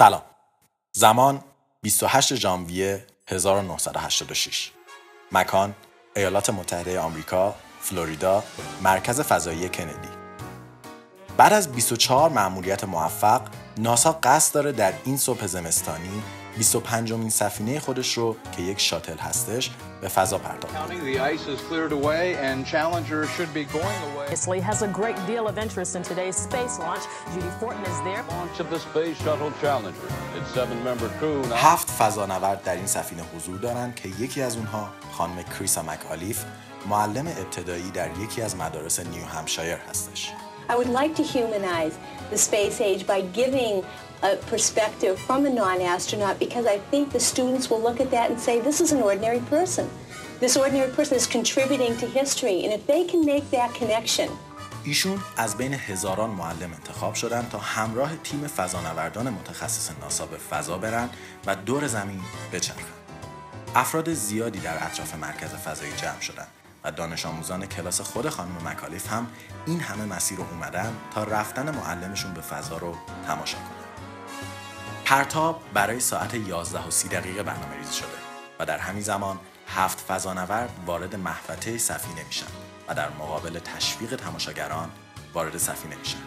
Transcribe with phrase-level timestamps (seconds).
[0.00, 0.22] سلام.
[0.92, 1.40] زمان
[1.82, 4.70] 28 ژانویه 1986
[5.32, 5.74] مکان
[6.16, 8.44] ایالات متحده آمریکا فلوریدا
[8.82, 10.08] مرکز فضایی کندی.
[11.36, 13.42] بعد از 24 مأموریت موفق
[13.78, 16.22] ناسا قصد داره در این صبح زمستانی
[16.58, 19.70] 25 امین سفینه خودش رو که یک شاتل هستش
[20.00, 20.74] به فضا پرداخت.
[31.56, 36.44] هفت فضا نورد در این سفینه حضور دارند که یکی از اونها خانم کریسا مکالیف
[36.88, 40.32] معلم ابتدایی در یکی از مدارس نیو همشایر هستش.
[40.68, 41.98] I would like to humanize
[42.30, 43.82] the space age by giving
[44.22, 48.38] a perspective from a non-astronaut because I think the students will look at that and
[48.46, 49.88] say, this is an ordinary person.
[50.40, 52.64] This ordinary person is contributing to history.
[52.64, 54.30] And if they can make that connection,
[54.84, 60.78] ایشون از بین هزاران معلم انتخاب شدن تا همراه تیم فضانوردان متخصص ناسا به فضا
[60.78, 61.10] برن
[61.46, 62.20] و دور زمین
[62.52, 62.82] بچرخن.
[63.74, 66.46] افراد زیادی در اطراف مرکز فضایی جمع شدن
[66.84, 69.26] و دانش آموزان کلاس خود خانم مکالیف هم
[69.66, 72.94] این همه مسیر رو اومدن تا رفتن معلمشون به فضا رو
[73.26, 73.79] تماشا کنن.
[75.10, 78.08] پرتاب برای ساعت 11 و 30 دقیقه برنامه ریزی شده
[78.58, 82.46] و در همین زمان هفت فضانورد وارد محوطه سفینه میشن
[82.88, 84.90] و در مقابل تشویق تماشاگران
[85.34, 86.18] وارد سفینه میشن.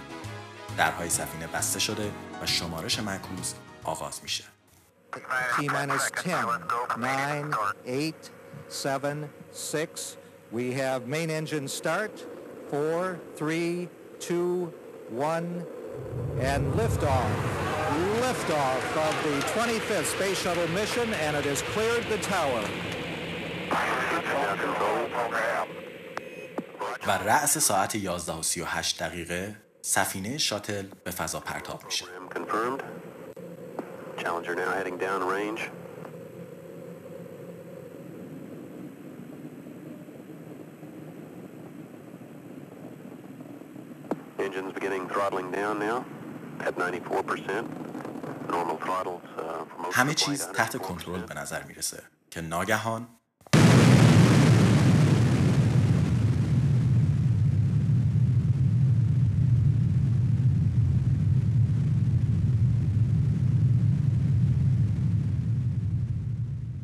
[0.78, 3.54] درهای سفینه بسته شده و شمارش معکوس
[3.84, 4.44] آغاز میشه.
[5.14, 6.36] T minus 10,
[6.98, 7.56] 9,
[7.88, 8.16] 8,
[8.70, 9.06] 7,
[9.54, 9.88] 6.
[10.54, 12.26] We have main engine start.
[12.72, 14.74] 4, 3, 2,
[15.12, 15.66] 1,
[16.42, 17.64] and liftoff.
[18.33, 22.65] Liftoff of the 25th Space Shuttle mission, and it has cleared the tower.
[27.07, 32.05] و رأس ساعت 11 و 38 دقیقه سفینه شاتل به فضا پرتاب میشه.
[32.05, 32.83] Program confirmed.
[34.23, 35.61] Challenger now heading downrange.
[44.39, 46.05] Engines beginning throttling down now
[46.67, 48.02] at 94%.
[49.92, 50.80] همه چیز تحت 104%.
[50.82, 53.08] کنترل به نظر می‌رسه که ناگهان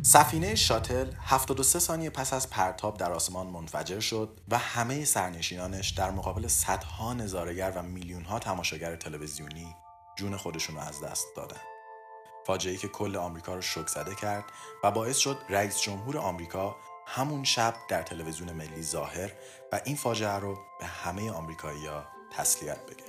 [0.09, 6.11] سفینه شاتل 73 ثانیه پس از پرتاب در آسمان منفجر شد و همه سرنشینانش در
[6.11, 9.75] مقابل صدها نظارگر و میلیون ها تماشاگر تلویزیونی
[10.17, 11.78] جون خودشون رو از دست دادن.
[12.49, 14.43] فاجعه‌ای که کل آمریکا رو شوک زده کرد
[14.83, 16.75] و باعث شد رئیس جمهور آمریکا
[17.07, 19.31] همون شب در تلویزیون ملی ظاهر
[19.71, 23.03] و این فاجعه رو به همه آمریکایی‌ها تسلیت بگه.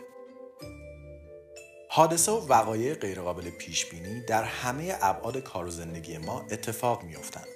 [1.91, 7.49] حادثه و وقایع غیرقابل پیش بینی در همه ابعاد کار و زندگی ما اتفاق میافتند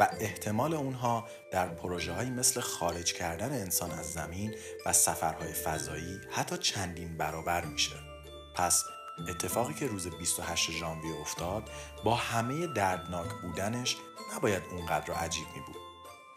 [0.00, 4.54] و احتمال اونها در پروژه مثل خارج کردن انسان از زمین
[4.86, 7.96] و سفرهای فضایی حتی چندین برابر میشه.
[8.54, 8.84] پس
[9.28, 11.70] اتفاقی که روز 28 ژانویه افتاد
[12.04, 13.96] با همه دردناک بودنش
[14.36, 15.76] نباید اونقدر عجیب می بود.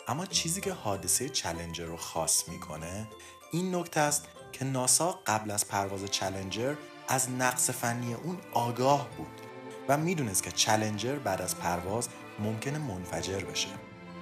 [0.08, 3.08] اما چیزی که حادثه چلنجر رو خاص می‌کنه
[3.52, 6.76] این نکته است که ناسا قبل از پرواز چلنجر
[7.08, 9.42] از نقص فنی اون آگاه بود
[9.88, 12.10] و می‌دونست که چلنجر بعد از پرواز
[12.40, 13.70] ممکنه منفجر بشه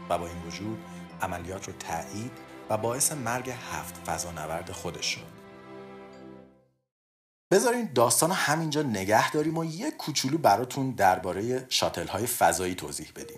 [0.09, 0.79] و با این وجود
[1.21, 2.31] عملیات رو تایید
[2.69, 5.42] و باعث مرگ هفت فضانورد خودش شد
[7.53, 13.11] بذارین داستان رو همینجا نگه داریم و یه کوچولو براتون درباره شاتل های فضایی توضیح
[13.15, 13.37] بدیم.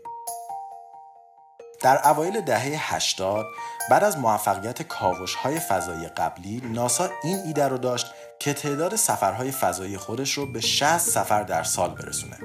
[1.82, 3.46] در اوایل دهه 80
[3.90, 8.08] بعد از موفقیت کاوش های فضایی قبلی ناسا این ایده رو داشت
[8.40, 12.38] که تعداد سفرهای فضایی خودش رو به 60 سفر در سال برسونه.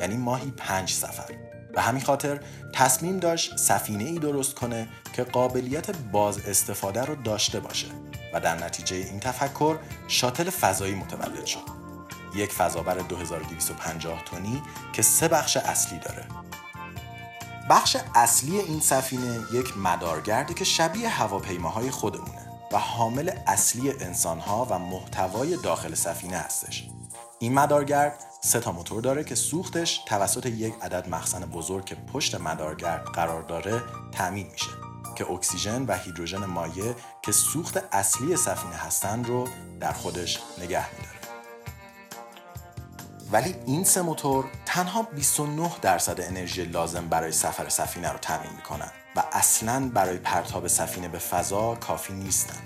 [0.00, 1.34] یعنی ماهی 5 سفر.
[1.74, 2.40] به همین خاطر
[2.74, 8.07] تصمیم داشت سفینه ای درست کنه که قابلیت باز استفاده رو داشته باشه.
[8.34, 9.78] و در نتیجه این تفکر
[10.08, 11.78] شاتل فضایی متولد شد.
[12.34, 16.24] یک فضابر 2250 تنی که سه بخش اصلی داره.
[17.70, 24.78] بخش اصلی این سفینه یک مدارگرده که شبیه هواپیماهای خودمونه و حامل اصلی انسانها و
[24.78, 26.88] محتوای داخل سفینه هستش.
[27.38, 32.40] این مدارگرد سه تا موتور داره که سوختش توسط یک عدد مخزن بزرگ که پشت
[32.40, 33.82] مدارگرد قرار داره
[34.12, 34.87] تأمین میشه.
[35.18, 39.48] که اکسیژن و هیدروژن مایع که سوخت اصلی سفینه هستن رو
[39.80, 41.18] در خودش نگه میداره.
[43.32, 48.90] ولی این سه موتور تنها 29 درصد انرژی لازم برای سفر سفینه رو تامین می‌کنن
[49.16, 52.62] و اصلا برای پرتاب سفینه به فضا کافی نیستن.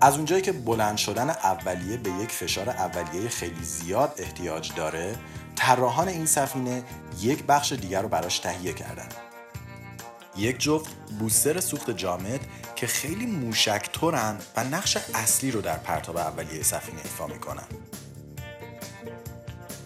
[0.00, 5.16] از اونجایی که بلند شدن اولیه به یک فشار اولیه خیلی زیاد احتیاج داره
[5.56, 6.82] طراحان این سفینه
[7.20, 9.08] یک بخش دیگر رو براش تهیه کردن
[10.38, 12.40] یک جفت بوستر سوخت جامد
[12.76, 17.66] که خیلی موشکتورن و نقش اصلی رو در پرتاب اولیه سفینه ایفا می‌کنن.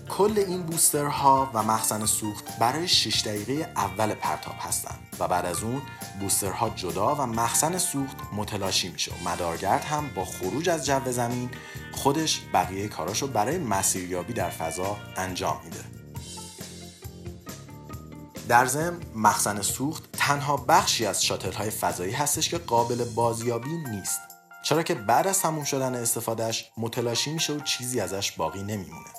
[0.08, 5.62] کل این بوسترها و مخزن سوخت برای 6 دقیقه اول پرتاب هستند و بعد از
[5.62, 5.82] اون
[6.20, 11.50] بوسترها جدا و مخزن سوخت متلاشی میشه و مدارگرد هم با خروج از جو زمین
[11.93, 15.84] خودش بقیه کاراشو برای مسیریابی در فضا انجام میده.
[18.49, 24.20] در ضمن مخزن سوخت تنها بخشی از شاتل های فضایی هستش که قابل بازیابی نیست.
[24.64, 29.11] چرا که بعد از تموم شدن استفادهش متلاشی میشه و چیزی ازش باقی نمیمونه.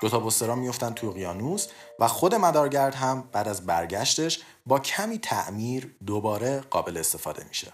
[0.00, 5.96] دوتا بسترا میفتن تو اقیانوس و خود مدارگرد هم بعد از برگشتش با کمی تعمیر
[6.06, 7.72] دوباره قابل استفاده میشه.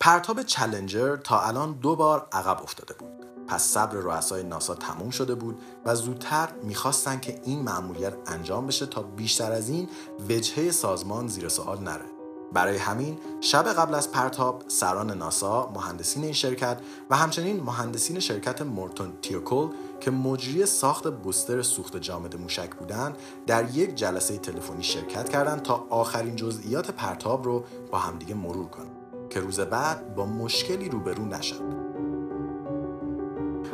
[0.00, 3.37] پرتاب چلنجر تا الان دو بار عقب افتاده بود.
[3.48, 8.86] پس صبر رؤسای ناسا تموم شده بود و زودتر می‌خواستن که این مأموریت انجام بشه
[8.86, 9.88] تا بیشتر از این
[10.28, 12.04] وجهه سازمان زیر سوال نره.
[12.52, 16.80] برای همین شب قبل از پرتاب سران ناسا مهندسین این شرکت
[17.10, 19.68] و همچنین مهندسین شرکت مورتون تیوکول
[20.00, 23.16] که مجری ساخت بوستر سوخت جامد موشک بودند
[23.46, 28.96] در یک جلسه تلفنی شرکت کردند تا آخرین جزئیات پرتاب رو با همدیگه مرور کنند
[29.30, 31.87] که روز بعد با مشکلی روبرو نشد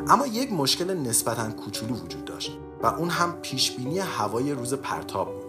[0.09, 5.45] اما یک مشکل نسبتا کوچولو وجود داشت و اون هم پیشبینی هوای روز پرتاب بود.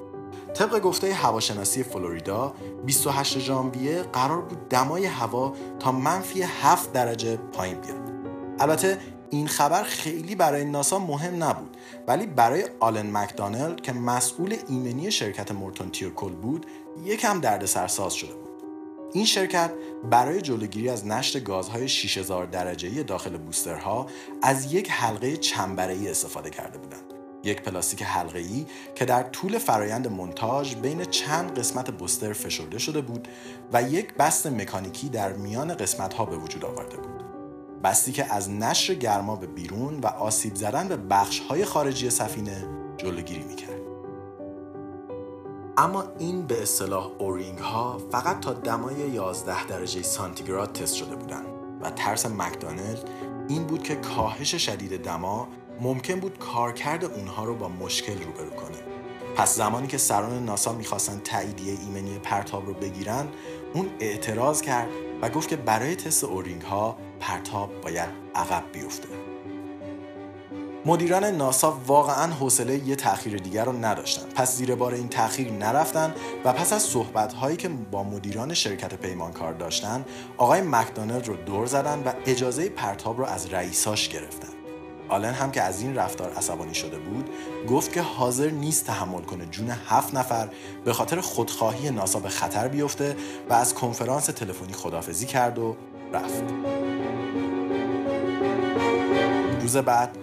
[0.53, 2.53] طبق گفته هواشناسی فلوریدا
[2.85, 8.11] 28 ژانویه قرار بود دمای هوا تا منفی 7 درجه پایین بیاد.
[8.59, 8.99] البته
[9.29, 15.51] این خبر خیلی برای ناسا مهم نبود ولی برای آلن مکدانلد که مسئول ایمنی شرکت
[15.51, 16.65] مورتون تیرکل بود
[17.03, 18.44] یکم دردسرساز شده بود.
[19.15, 19.71] این شرکت
[20.11, 24.05] برای جلوگیری از نشت گازهای 6000 درجه‌ای داخل بوسترها
[24.41, 27.13] از یک حلقه چنبره‌ای استفاده کرده بودند.
[27.43, 28.65] یک پلاستیک حلقه‌ای
[28.95, 33.27] که در طول فرایند منتاژ بین چند قسمت بوستر فشرده شده بود
[33.73, 37.23] و یک بست مکانیکی در میان قسمت‌ها به وجود آورده بود.
[37.83, 42.65] بستی که از نشر گرما به بیرون و آسیب زدن به بخش‌های خارجی سفینه
[42.97, 43.84] جلوگیری می‌کرد.
[45.77, 51.45] اما این به اصطلاح اورینگ ها فقط تا دمای 11 درجه سانتیگراد تست شده بودند
[51.81, 53.09] و ترس مکدانلد
[53.47, 55.47] این بود که کاهش شدید دما
[55.81, 58.77] ممکن بود کارکرد اونها رو با مشکل روبرو کنه.
[59.35, 63.27] پس زمانی که سران ناسا می‌خواستن تاییدیه ایمنی پرتاب رو بگیرن
[63.73, 64.89] اون اعتراض کرد
[65.21, 69.24] و گفت که برای تست اورینگ ها پرتاب باید عقب بیفته.
[70.87, 74.25] مدیران ناسا واقعا حوصله یه تاخیر دیگر رو نداشتن.
[74.35, 76.13] پس زیر بار این تاخیر نرفتن
[76.45, 80.05] و پس از صحبت هایی که با مدیران شرکت پیمانکار داشتن
[80.37, 84.47] آقای مکدانلد رو دور زدن و اجازه پرتاب رو از رئیساش گرفتن.
[85.09, 87.29] آلن هم که از این رفتار عصبانی شده بود
[87.69, 90.49] گفت که حاضر نیست تحمل کنه جون هفت نفر
[90.85, 93.15] به خاطر خودخواهی ناسا به خطر بیفته
[93.49, 95.75] و از کنفرانس تلفنی خدافزی کرد و
[96.13, 96.43] رفت.
[99.61, 100.17] روز بعد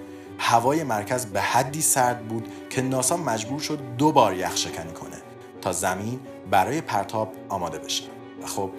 [0.44, 5.16] هوای مرکز به حدی سرد بود که ناسا مجبور شد دو بار یخ شکنی کنه
[5.60, 8.04] تا زمین برای پرتاب آماده بشه.
[8.42, 8.70] و خب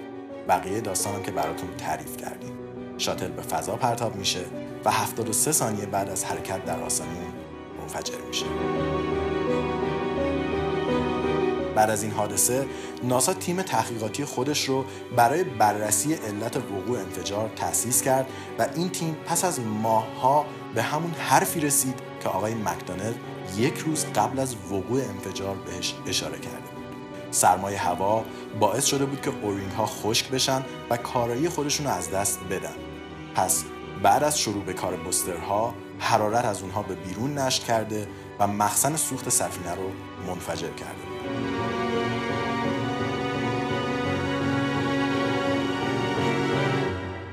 [0.48, 2.54] بقیه داستانم که براتون تعریف کردیم.
[2.98, 4.46] شاتل به فضا پرتاب میشه
[4.86, 7.34] و 73 ثانیه بعد از حرکت در آسمون
[7.80, 8.46] منفجر میشه.
[11.76, 12.66] بعد از این حادثه
[13.04, 18.28] ناسا تیم تحقیقاتی خودش رو برای بررسی علت وقوع انفجار تأسیس کرد
[18.60, 23.14] و این تیم پس از ماهها به همون حرفی رسید که آقای مکدانل
[23.58, 26.84] یک روز قبل از وقوع انفجار بهش اشاره کرده بود.
[27.32, 28.24] سرمایه هوا
[28.60, 32.76] باعث شده بود که اورینگ ها خشک بشن و کارایی خودشون رو از دست بدن.
[33.36, 33.64] پس
[34.04, 38.08] بعد از شروع به کار بسترها حرارت از اونها به بیرون نشت کرده
[38.40, 39.92] و مخزن سوخت سفینه رو
[40.28, 41.13] منفجر کرده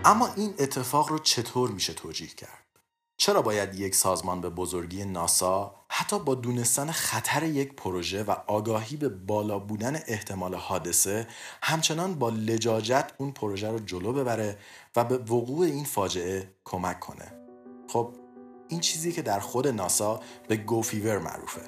[0.05, 2.67] اما این اتفاق رو چطور میشه توجیه کرد؟
[3.17, 8.97] چرا باید یک سازمان به بزرگی ناسا حتی با دونستن خطر یک پروژه و آگاهی
[8.97, 11.27] به بالا بودن احتمال حادثه
[11.63, 14.59] همچنان با لجاجت اون پروژه رو جلو ببره
[14.97, 17.33] و به وقوع این فاجعه کمک کنه؟
[17.89, 18.17] خب
[18.69, 21.61] این چیزی که در خود ناسا به گوفیور معروفه.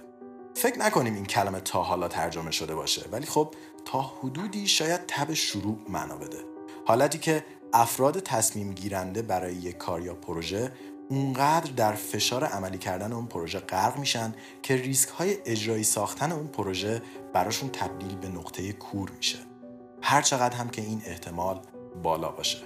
[0.54, 5.34] فکر نکنیم این کلمه تا حالا ترجمه شده باشه ولی خب تا حدودی شاید تب
[5.34, 6.38] شروع معنا بده.
[6.86, 10.72] حالتی که افراد تصمیم گیرنده برای یک کار یا پروژه
[11.08, 16.46] اونقدر در فشار عملی کردن اون پروژه غرق میشن که ریسک های اجرایی ساختن اون
[16.46, 17.02] پروژه
[17.32, 19.38] براشون تبدیل به نقطه کور میشه.
[20.02, 21.60] هر چقدر هم که این احتمال
[22.02, 22.58] بالا باشه.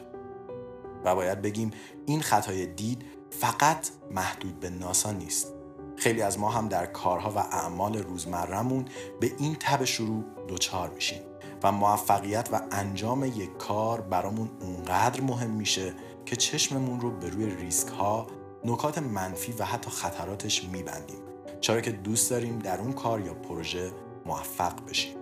[1.05, 1.71] و باید بگیم
[2.07, 5.53] این خطای دید فقط محدود به ناسا نیست.
[5.97, 8.85] خیلی از ما هم در کارها و اعمال روزمرهمون
[9.21, 11.21] به این تب شروع دچار میشیم.
[11.63, 15.93] و موفقیت و انجام یک کار برامون اونقدر مهم میشه
[16.27, 18.27] که چشممون رو به روی ریسک ها
[18.65, 21.19] نکات منفی و حتی خطراتش میبندیم.
[21.61, 23.91] چرا که دوست داریم در اون کار یا پروژه
[24.27, 25.17] موفق بشیم.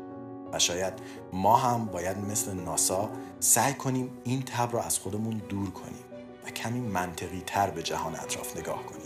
[0.53, 0.93] و شاید
[1.33, 3.11] ما هم باید مثل ناسا
[3.41, 6.05] سعی کنیم این تب رو از خودمون دور کنیم
[6.47, 9.04] و کمی منطقی تر به جهان اطراف نگاه کنیم.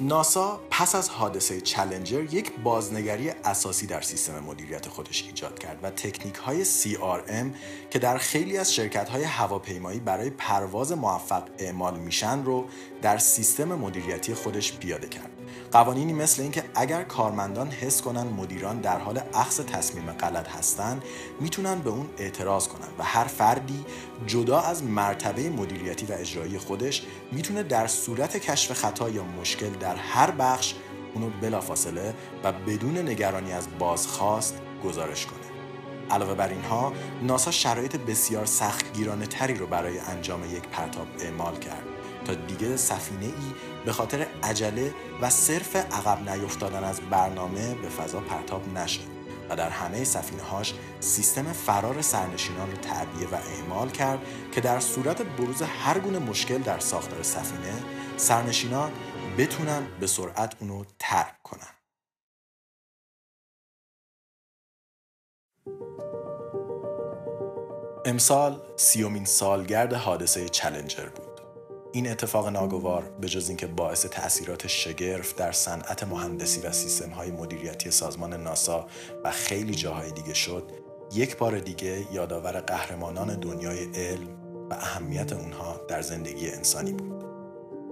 [0.00, 5.90] ناسا پس از حادثه چلنجر یک بازنگری اساسی در سیستم مدیریت خودش ایجاد کرد و
[5.90, 7.46] تکنیک های CRM
[7.90, 12.64] که در خیلی از شرکت های هواپیمایی برای پرواز موفق اعمال میشن رو
[13.02, 15.33] در سیستم مدیریتی خودش پیاده کرد.
[15.72, 21.00] قوانینی مثل اینکه اگر کارمندان حس کنن مدیران در حال اخذ تصمیم غلط هستن
[21.40, 23.84] می‌تونن به اون اعتراض کنن و هر فردی
[24.26, 29.96] جدا از مرتبه مدیریتی و اجرایی خودش می‌تونه در صورت کشف خطا یا مشکل در
[29.96, 30.74] هر بخش
[31.14, 35.38] اونو بلافاصله و بدون نگرانی از بازخواست گزارش کنه.
[36.10, 36.92] علاوه بر اینها
[37.22, 41.93] ناسا شرایط بسیار سختگیرانه تری رو برای انجام یک پرتاب اعمال کرد.
[42.24, 43.54] تا دیگه سفینه ای
[43.84, 49.00] به خاطر عجله و صرف عقب نیفتادن از برنامه به فضا پرتاب نشه
[49.50, 54.18] و در همه سفینه هاش سیستم فرار سرنشینان رو تعبیه و اعمال کرد
[54.52, 57.74] که در صورت بروز هر گونه مشکل در ساختار سفینه
[58.16, 58.92] سرنشینان
[59.38, 61.74] بتونن به سرعت اونو ترک کنن.
[68.06, 71.23] امسال سیومین سالگرد حادثه چلنجر بود.
[71.94, 77.30] این اتفاق ناگوار به جز اینکه باعث تاثیرات شگرف در صنعت مهندسی و سیستم های
[77.30, 78.86] مدیریتی سازمان ناسا
[79.24, 80.70] و خیلی جاهای دیگه شد
[81.14, 84.28] یک بار دیگه یادآور قهرمانان دنیای علم
[84.70, 87.24] و اهمیت اونها در زندگی انسانی بود.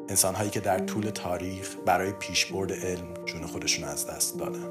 [0.08, 4.68] انسانهایی که در طول تاریخ برای پیشبرد علم جون خودشون از دست دادن.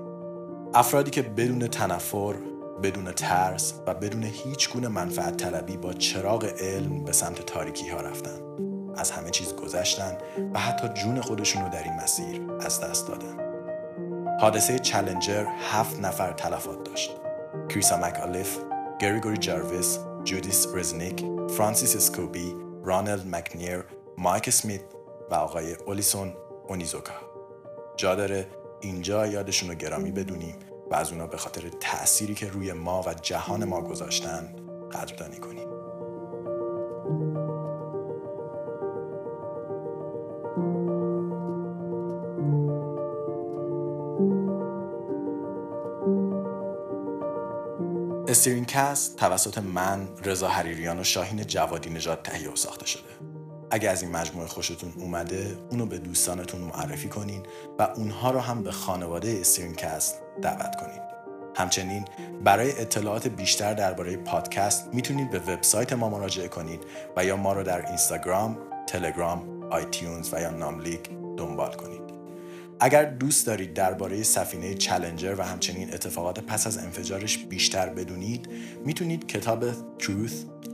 [0.74, 2.36] افرادی که بدون تنفر
[2.84, 8.02] بدون ترس و بدون هیچ گونه منفعت طلبی با چراغ علم به سمت تاریکی ها
[8.02, 8.71] رفتن.
[8.98, 10.18] از همه چیز گذشتن
[10.54, 13.38] و حتی جون خودشون رو در این مسیر از دست دادن.
[14.40, 17.12] حادثه چلنجر هفت نفر تلفات داشت.
[17.70, 18.58] کریسا مکالیف،
[19.00, 23.84] گریگوری جارویس، جودیس رزنیک، فرانسیس اسکوبی، رانلد مکنیر،
[24.18, 24.82] مایک سمیت
[25.32, 26.34] و آقای اولیسون
[26.68, 27.14] اونیزوکا.
[27.98, 28.48] جا داره
[28.82, 30.56] اینجا یادشون رو گرامی بدونیم
[30.92, 34.56] و از اونا به خاطر تأثیری که روی ما و جهان ما گذاشتن
[34.92, 35.81] قدردانی کنیم.
[48.32, 53.10] استرین کست توسط من رضا حریریان و شاهین جوادی نجات تهیه و ساخته شده
[53.72, 57.44] اگه از این مجموعه خوشتون اومده اونو به دوستانتون معرفی کنین
[57.80, 61.02] و اونها رو هم به خانواده استرین کست دعوت کنین
[61.56, 62.06] همچنین
[62.44, 66.84] برای اطلاعات بیشتر درباره پادکست می‌تونید به وبسایت ما مراجعه کنید
[67.18, 68.58] و یا ما رو در اینستاگرام،
[68.88, 72.01] تلگرام، آیتیونز و یا ناملیک دنبال کنید.
[72.84, 78.50] اگر دوست دارید درباره سفینه چلنجر و همچنین اتفاقات پس از انفجارش بیشتر بدونید
[78.86, 80.34] می‌تونید کتاب Truth,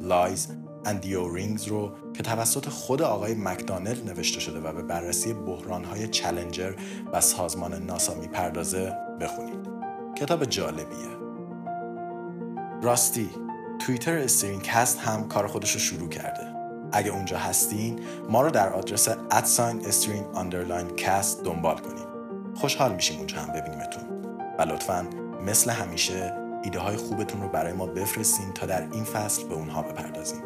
[0.10, 0.40] Lies
[0.86, 6.08] and the O-Rings رو که توسط خود آقای مکدانل نوشته شده و به بررسی بحرانهای
[6.08, 6.74] چلنجر
[7.14, 9.68] و سازمان ناسا می‌پردازه بخونید.
[10.18, 11.18] کتاب جالبیه.
[12.82, 13.30] راستی
[13.80, 16.57] توییتر استرین کست هم کار خودش رو شروع کرده.
[16.92, 22.08] اگه اونجا هستین ما رو در آدرس at sign استرین underline کست دنبال کنید
[22.56, 24.04] خوشحال میشیم اونجا هم ببینیمتون.
[24.60, 25.08] و لطفا
[25.46, 29.82] مثل همیشه ایده های خوبتون رو برای ما بفرستین تا در این فصل به اونها
[29.82, 30.44] بپردازیم.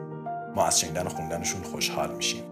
[0.56, 2.44] ما از شنیدن و خوندنشون خوشحال میشیم.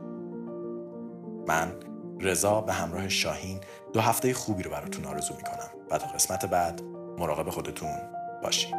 [1.48, 1.72] من
[2.19, 3.60] رضا به همراه شاهین
[3.93, 5.69] دو هفته خوبی رو براتون آرزو می‌کنم.
[5.91, 6.81] و تا قسمت بعد
[7.17, 7.96] مراقب خودتون
[8.43, 8.78] باشید